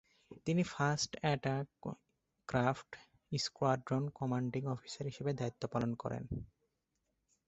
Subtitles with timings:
[0.45, 1.67] তিনি fast attack
[2.47, 2.89] craft
[3.31, 6.23] স্কোয়াড্রনের commanding officer হিসেবে দায়িত্ব পালন করেন।